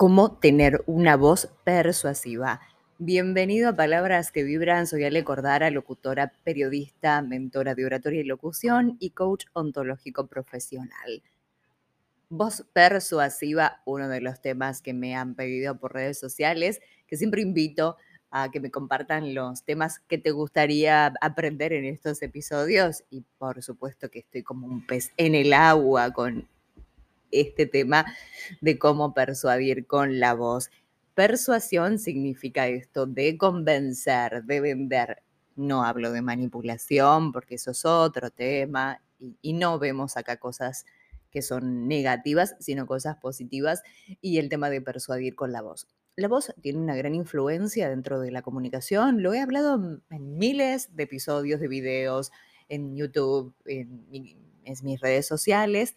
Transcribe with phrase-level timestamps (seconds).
[0.00, 2.62] cómo tener una voz persuasiva.
[2.96, 4.86] Bienvenido a Palabras que Vibran.
[4.86, 11.22] Soy Ale Cordara, locutora, periodista, mentora de oratoria y locución y coach ontológico profesional.
[12.30, 17.42] Voz persuasiva, uno de los temas que me han pedido por redes sociales, que siempre
[17.42, 17.98] invito
[18.30, 23.62] a que me compartan los temas que te gustaría aprender en estos episodios y por
[23.62, 26.48] supuesto que estoy como un pez en el agua con
[27.30, 28.06] este tema
[28.60, 30.70] de cómo persuadir con la voz.
[31.14, 35.22] Persuasión significa esto de convencer, de vender.
[35.56, 39.02] No hablo de manipulación porque eso es otro tema
[39.42, 40.86] y, no vemos acá cosas
[41.30, 43.82] que son negativas, sino cosas positivas
[44.20, 45.86] y el tema de persuadir con la voz.
[46.16, 49.22] La voz tiene una gran influencia dentro de la comunicación.
[49.22, 52.32] Lo he hablado en miles de episodios de videos,
[52.68, 54.06] en YouTube, en,
[54.82, 55.96] mis redes sociales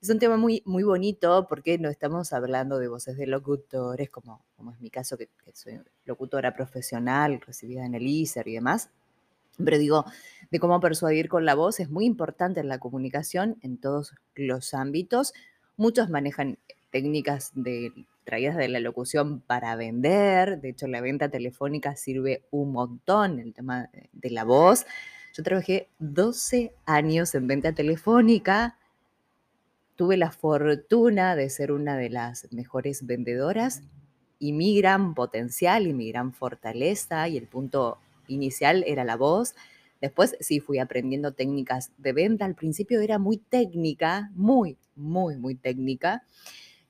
[0.00, 4.44] es un tema muy, muy bonito porque no estamos hablando de voces de locutores, como,
[4.56, 8.90] como es mi caso, que, soy locutora profesional, recibida en el ISER y demás.
[9.62, 10.04] Pero digo,
[10.50, 14.74] de cómo persuadir con la voz es muy importante en la comunicación en todos los
[14.74, 15.32] ámbitos.
[15.76, 16.58] Muchos manejan
[16.90, 17.92] técnicas de,
[18.24, 20.60] traídas de la locución para vender.
[20.60, 24.84] De hecho, la venta telefónica sirve un montón, el tema de la voz.
[25.32, 28.78] Yo trabajé 12 años en venta telefónica
[29.96, 33.82] tuve la fortuna de ser una de las mejores vendedoras
[34.38, 39.54] y mi gran potencial y mi gran fortaleza y el punto inicial era la voz.
[40.00, 42.44] Después sí fui aprendiendo técnicas de venta.
[42.44, 46.22] Al principio era muy técnica, muy, muy, muy técnica,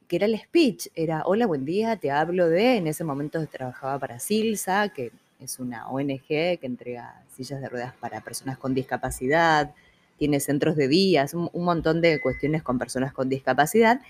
[0.09, 0.89] que era el speech.
[0.95, 5.61] Era, hola, buen día, te hablo de, en ese momento trabajaba para Silsa, que es
[5.61, 9.73] una ONG que entrega sillas de ruedas para personas con discapacidad,
[10.17, 14.01] tiene centros de días, un, montón de cuestiones con personas con discapacidad.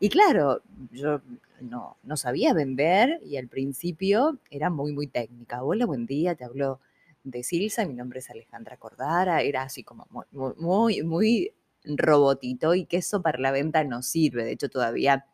[0.00, 0.62] Y claro,
[0.92, 1.20] yo
[1.60, 5.62] no, no, sabía vender y al principio era muy, muy técnica.
[5.62, 6.80] Hola, buen día, te hablo
[7.22, 11.52] de Silsa, mi nombre es Alejandra Cordara, era así como muy, muy, muy
[11.84, 14.44] robotito y que eso para la venta no sirve.
[14.44, 15.26] De hecho, todavía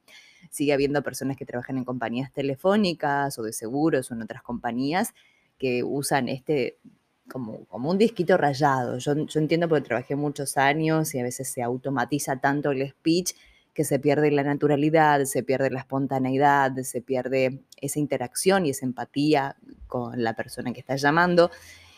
[0.50, 5.15] sigue habiendo personas que trabajan en compañías telefónicas o de seguros o en otras compañías
[5.59, 6.78] que usan este
[7.31, 8.99] como, un disquito rayado.
[8.99, 13.33] Yo, yo entiendo porque trabajé muchos años y a veces se automatiza tanto el speech
[13.75, 18.85] que se pierde la naturalidad, se pierde la espontaneidad, se pierde esa interacción y esa
[18.85, 21.51] empatía con la persona que está llamando.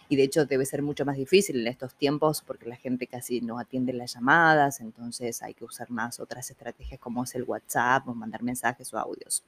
[0.09, 3.41] Y de hecho debe ser mucho más difícil en estos tiempos porque la gente casi
[3.41, 8.07] no atiende las llamadas, entonces hay que usar más otras estrategias como es el WhatsApp
[8.07, 9.43] o mandar mensajes o audios.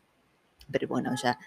[0.70, 1.38] Pero bueno, ya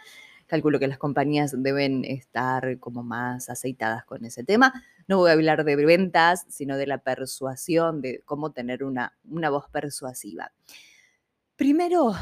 [0.47, 4.74] Calculo que las compañías deben estar como más aceitadas con ese tema.
[5.08, 9.50] No voy a hablar de ventas, sino de la persuasión, de cómo tener una, una
[9.50, 10.52] voz persuasiva.
[11.56, 12.13] Primero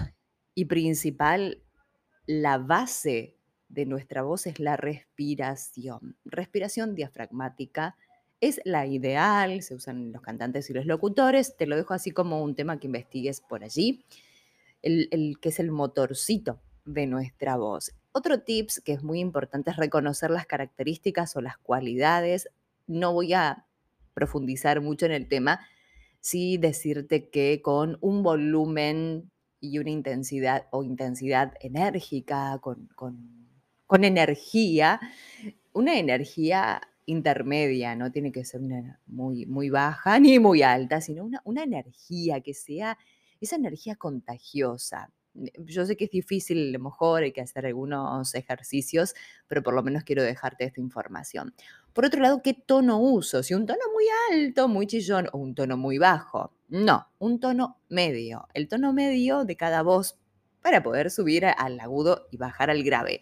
[0.53, 1.61] y principal,
[2.25, 3.35] la base
[3.69, 6.17] de nuestra voz es la respiración.
[6.25, 7.95] Respiración diafragmática
[8.41, 11.55] es la ideal, se usan los cantantes y los locutores.
[11.57, 14.05] Te lo dejo así como un tema que investigues por allí,
[14.81, 17.91] el, que es el motorcito de nuestra voz.
[18.17, 22.47] Otro tips que es muy importante es reconocer las características o las cualidades.
[22.87, 23.65] No voy a
[24.13, 25.59] profundizar mucho en el tema,
[26.21, 32.87] sí decirte que con un volumen y una intensidad o intensidad enérgica, con,
[34.01, 35.01] energía,
[35.73, 41.25] una energía intermedia, no tiene que ser una muy, muy baja ni muy alta, sino
[41.25, 42.97] una, una energía que sea
[43.41, 45.11] esa energía contagiosa.
[45.57, 49.13] Yo sé que es difícil, a lo mejor hay que hacer algunos ejercicios,
[49.47, 51.53] pero por lo menos quiero dejarte esta información.
[51.93, 53.43] Por otro lado, ¿qué tono uso?
[53.43, 56.51] Si un tono muy alto, muy chillón o un tono muy bajo.
[56.69, 58.47] No, un tono medio.
[58.53, 60.17] El tono medio de cada voz
[60.61, 63.21] para poder subir al agudo y bajar al grave.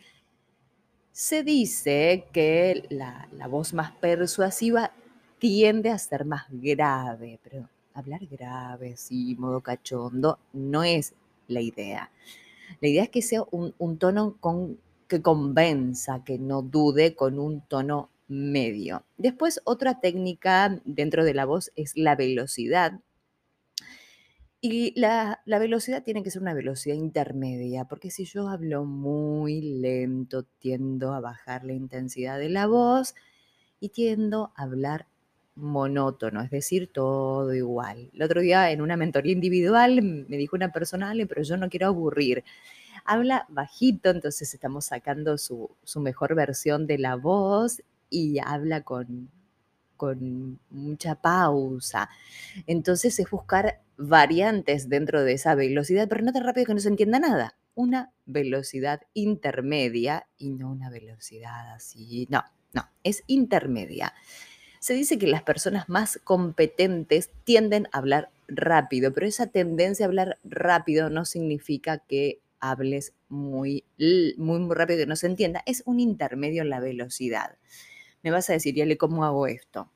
[1.12, 4.92] Se dice que la, la voz más persuasiva
[5.40, 11.14] tiende a ser más grave, pero hablar grave, sí, modo cachondo, no es
[11.48, 12.12] la idea.
[12.82, 17.62] La idea es que sea un, tono con, que convenza, que no dude con un
[17.62, 19.06] tono medio.
[19.18, 23.00] Después, otra técnica dentro de la voz es la velocidad.
[24.62, 29.62] Y la, la, velocidad tiene que ser una velocidad intermedia, porque si yo hablo muy
[29.62, 33.14] lento, tiendo a bajar la intensidad de la voz
[33.82, 35.08] y tiendo a hablar
[35.56, 38.10] monótono, es decir, todo igual.
[38.14, 41.88] El otro día en una mentoría individual me dijo una persona, pero yo no quiero
[41.88, 42.44] aburrir.
[43.06, 49.30] Habla bajito, entonces estamos sacando su, mejor versión de la voz y habla con,
[49.98, 52.10] con mucha pausa.
[52.66, 56.90] Entonces es buscar variantes dentro de esa velocidad, pero no tan rápido que no se
[56.90, 57.56] entienda nada.
[57.76, 62.28] una velocidad intermedia y no una velocidad así.
[62.30, 64.14] No, no, es intermedia.
[64.84, 70.10] Se dice que las personas más competentes tienden a hablar rápido, pero esa tendencia a
[70.10, 75.64] hablar rápido no significa que hables muy, muy, muy rápido que no se entienda.
[75.66, 77.56] Es un intermedio en la velocidad.
[78.24, 79.90] Me vas a decir, Yale, ¿cómo hago esto?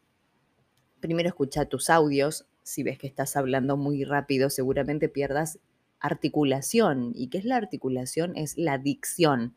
[1.01, 2.45] Primero escucha tus audios.
[2.63, 5.59] Si ves que estás hablando muy rápido, seguramente pierdas
[5.99, 7.11] articulación.
[7.13, 8.37] ¿Y qué es la articulación?
[8.37, 9.53] Es la dicción.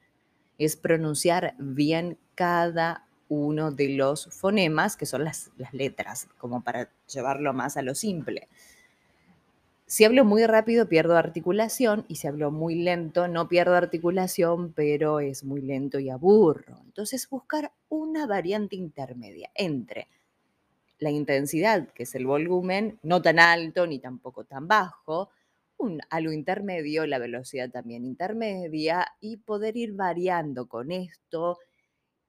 [0.59, 7.55] Es pronunciar bien cada uno de los fonemas, que son las, letras, como para llevarlo
[7.55, 8.49] más a lo simple.
[9.87, 15.21] Si hablo muy rápido, pierdo articulación y si hablo muy lento, no pierdo articulación, pero
[15.21, 16.81] es muy lento y aburro.
[16.85, 20.09] Entonces, buscar una variante intermedia entre
[20.99, 25.31] la intensidad, que es el volumen, no tan alto ni tampoco tan bajo,
[25.79, 31.59] un algo intermedio, la velocidad también intermedia y poder ir variando con esto,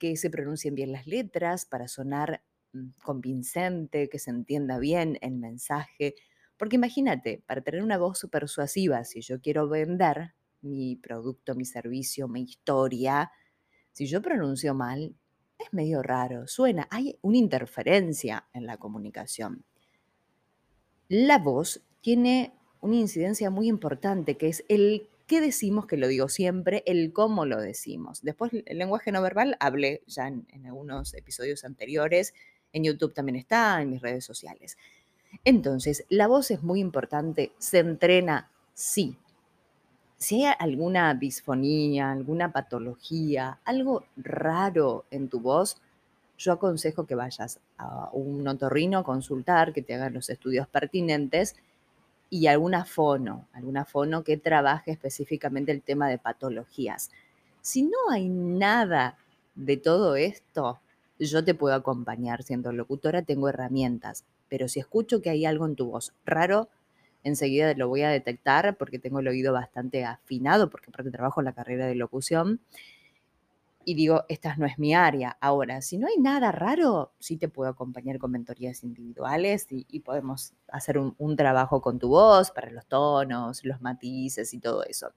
[0.01, 2.41] que se pronuncien bien las letras para sonar
[2.73, 6.15] mm, convincente, que se entienda bien el mensaje
[6.61, 12.27] porque imagínate, para tener una voz persuasiva, si yo quiero vender mi producto, mi servicio,
[12.27, 13.31] mi historia,
[13.93, 15.15] si yo pronuncio mal,
[15.57, 19.65] es medio raro, suena, hay una interferencia en la comunicación.
[21.07, 26.27] La voz tiene una incidencia muy importante, que es el qué decimos, que lo digo
[26.27, 28.21] siempre, el cómo lo decimos.
[28.21, 32.33] Después, el lenguaje no verbal, hablé ya en, en algunos episodios anteriores,
[32.73, 34.77] en YouTube también está, en mis redes sociales.
[35.45, 39.15] Entonces, la voz es muy importante, se entrena, sí.
[40.17, 45.81] Si hay alguna disfonía, alguna patología, algo raro en tu voz,
[46.37, 51.55] yo aconsejo que vayas a un otorrino a consultar, que te hagan los estudios pertinentes
[52.31, 57.11] y alguna fono, alguna fono que trabaje específicamente el tema de patologías.
[57.61, 59.19] Si no hay nada
[59.53, 60.79] de todo esto,
[61.19, 65.77] yo te puedo acompañar siendo locutora, tengo herramientas pero si escucho que hay algo en
[65.77, 66.67] tu voz raro,
[67.23, 71.45] enseguida lo voy a detectar porque tengo el oído bastante afinado, porque aparte trabajo en
[71.45, 72.59] la carrera de locución.
[73.85, 75.37] Y digo, esta no es mi área.
[75.41, 80.53] Ahora, si no hay nada raro, sí te puedo acompañar con mentorías individuales y, podemos
[80.67, 85.13] hacer un, un trabajo con tu voz para los tonos, los matices y todo eso.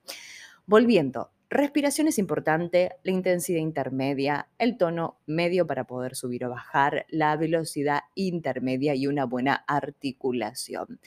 [0.67, 7.07] Volviendo, Respiración es importante, la intensidad intermedia, el tono medio para poder subir o bajar,
[7.11, 10.99] la velocidad intermedia y una buena articulación.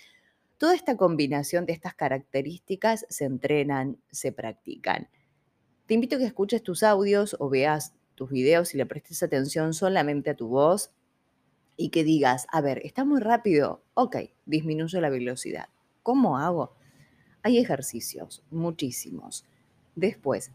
[0.57, 5.09] Toda esta combinación de estas características se entrenan, se practican.
[5.87, 9.73] Te invito a que escuches tus audios o veas tus videos y le prestes atención
[9.73, 10.91] solamente a tu voz
[11.77, 15.69] y que digas, a ver, está muy rápido, ok, disminuyo la velocidad.
[16.03, 16.73] ¿Cómo hago?
[17.43, 19.45] Hay ejercicios, muchísimos
[19.97, 20.51] Después,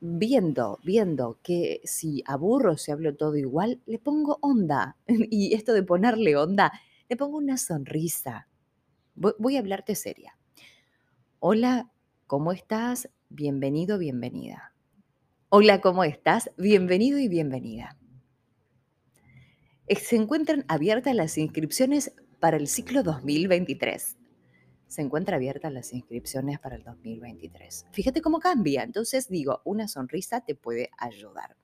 [0.00, 4.96] viendo, viendo que si aburro, si hablo todo igual, le pongo onda.
[5.08, 6.70] Y esto de ponerle onda,
[7.08, 8.46] le pongo una sonrisa.
[9.16, 10.38] Voy a hablarte seria.
[11.40, 11.90] Hola,
[12.28, 13.08] ¿cómo estás?
[13.30, 14.74] Bienvenido, bienvenida.
[15.48, 16.50] Hola, ¿cómo estás?
[16.56, 17.96] Bienvenido y bienvenida.
[19.88, 24.18] Se encuentran abiertas las inscripciones para el ciclo 2023
[24.88, 27.86] se encuentra abiertas las inscripciones para el 2023.
[27.92, 28.82] Fíjate cómo cambia.
[28.82, 31.56] Entonces digo, una sonrisa te puede ayudar.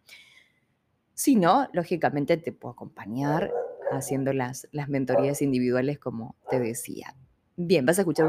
[1.15, 3.51] Si no, lógicamente te puedo acompañar
[3.91, 7.17] haciendo las, las mentorías individuales como te decía.
[7.57, 8.27] Bien, vas a escuchar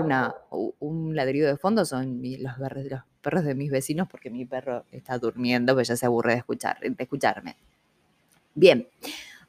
[0.79, 5.17] un ladrido de fondo, son los, los, perros de mis vecinos porque mi perro está
[5.17, 7.55] durmiendo, pues ya se aburre de, escuchar, de escucharme.
[8.53, 8.87] Bien,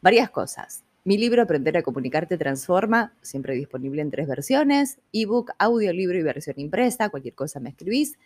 [0.01, 0.83] varias cosas.
[1.05, 6.59] Mi libro Aprender a comunicarte transforma, siempre disponible en tres versiones, ebook, audiolibro y versión
[6.59, 8.19] impresa, cualquier cosa me escribís.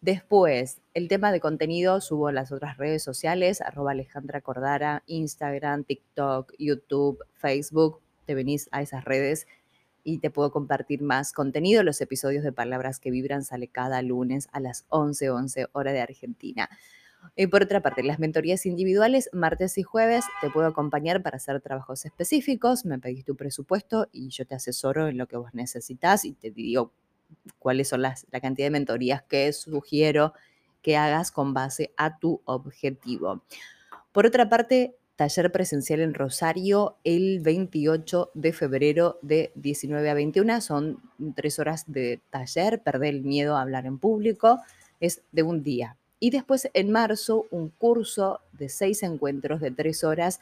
[0.00, 5.84] Después, el tema de contenido subo a las otras redes sociales, arroba Alejandra Cordara, Instagram,
[5.84, 8.00] TikTok, YouTube, Facebook.
[8.24, 9.46] Te venís a esas redes
[10.06, 11.82] y te puedo compartir más contenido.
[11.82, 16.00] Los episodios de Palabras que Vibran sale cada lunes a las 11:11 11 hora de
[16.00, 16.70] Argentina.
[17.34, 21.60] Y por otra parte, las mentorías individuales, martes y jueves, te puedo acompañar para hacer
[21.60, 26.24] trabajos específicos, me pedís tu presupuesto y yo te asesoro en lo que vos necesitas
[26.24, 26.92] y te digo
[27.58, 30.34] cuáles son las, la cantidad de mentorías que sugiero
[30.82, 33.42] que hagas con base a tu objetivo.
[34.12, 40.60] Por otra parte, taller presencial en Rosario el 28 de febrero de 19 a 21.
[40.60, 41.00] Son
[41.34, 44.60] tres horas de taller, perder el miedo a hablar en público.
[45.00, 50.04] Es de un día, y después en marzo un curso de seis encuentros de tres
[50.04, 50.40] horas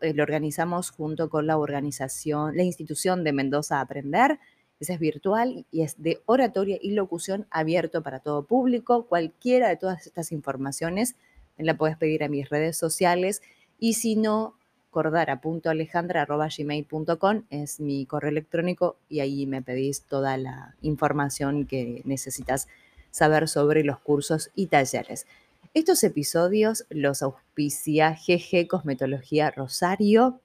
[0.00, 4.38] eh, lo organizamos junto con la organización, la institución de Mendoza Aprender
[4.78, 9.06] Ese es virtual y es de oratoria y locución abierto para todo público.
[9.06, 11.16] Cualquiera de todas estas informaciones
[11.58, 13.42] la puedes pedir a mis redes sociales
[13.78, 14.54] y si no,
[14.90, 22.68] cordara.alejandra.gmail.com es mi correo electrónico y ahí me pedís toda la información que necesitas
[23.10, 25.26] saber sobre los cursos y talleres.
[25.74, 30.40] Estos episodios los auspicia GG Cosmetología Rosario,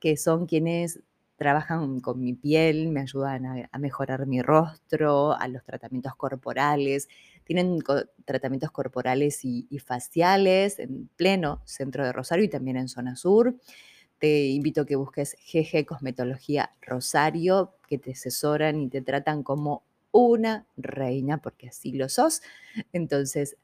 [0.00, 1.00] que son quienes
[1.36, 7.08] trabajan con mi piel, me ayudan a, mejorar mi rostro, a los tratamientos corporales.
[7.44, 7.78] Tienen
[8.24, 13.56] tratamientos corporales y, faciales en pleno centro de Rosario y también en zona sur.
[14.18, 19.84] Te invito a que busques GG Cosmetología Rosario, que te asesoran y te tratan como
[20.12, 22.42] una reina, porque así lo sos.
[22.92, 23.56] Entonces,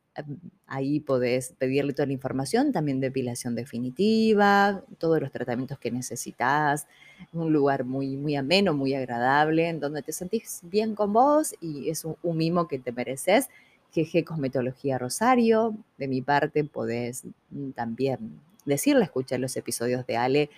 [0.67, 6.87] Ahí podés pedirle toda la información, también depilación definitiva, todos los tratamientos que necesitas.
[7.33, 11.89] Un lugar muy, muy ameno, muy agradable, en donde te sentís bien con vos y
[11.89, 13.49] es un, mimo que te mereces.
[13.95, 15.77] GG Cosmetología Rosario.
[15.97, 20.51] De mi parte, podés mm, también decirle, escuchar los episodios de Ale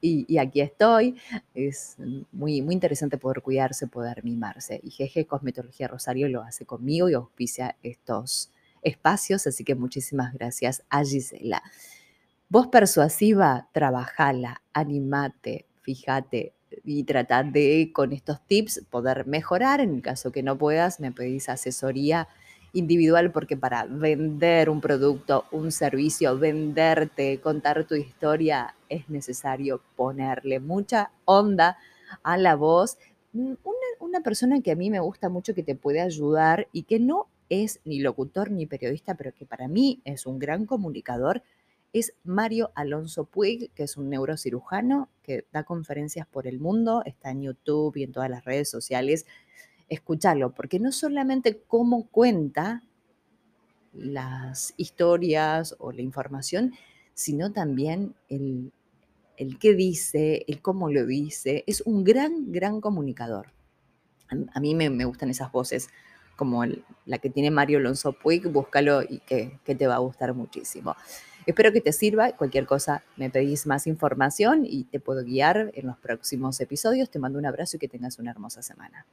[0.00, 1.16] y, aquí estoy.
[1.54, 1.96] Es
[2.32, 4.80] muy, muy interesante poder cuidarse, poder mimarse.
[4.82, 8.50] Y GG Cosmetología Rosario lo hace conmigo y auspicia estos
[8.82, 11.62] espacios, así que muchísimas gracias a Gisela.
[12.48, 16.54] Voz persuasiva, trabajala, animate, fíjate
[16.84, 19.80] y trata de con estos tips poder mejorar.
[19.80, 22.28] En el caso que no puedas, me pedís asesoría
[22.78, 30.60] individual porque para vender un producto, un servicio, venderte, contar tu historia, es necesario ponerle
[30.60, 31.78] mucha onda
[32.22, 32.98] a la voz.
[33.32, 33.56] Una,
[34.00, 37.26] una persona que a mí me gusta mucho que te puede ayudar y que no
[37.48, 41.42] es ni locutor ni periodista, pero que para mí es un gran comunicador,
[41.92, 47.30] es Mario Alonso Puig, que es un neurocirujano que da conferencias por el mundo, está
[47.30, 49.26] en YouTube y en todas las redes sociales.
[49.88, 52.82] Escúchalo, porque no solamente cómo cuenta
[53.92, 56.74] las historias o la información,
[57.14, 58.72] sino también el,
[59.36, 61.64] el qué dice, el cómo lo dice.
[61.66, 63.52] Es un gran, gran comunicador.
[64.52, 65.88] A, mí me, me gustan esas voces
[66.36, 66.62] como
[67.06, 70.94] la que tiene Mario Alonso Puig, búscalo y que, que, te va a gustar muchísimo.
[71.46, 72.32] Espero que te sirva.
[72.32, 77.10] Cualquier cosa me pedís más información y te puedo guiar en los próximos episodios.
[77.10, 79.06] Te mando un abrazo y que tengas una hermosa semana.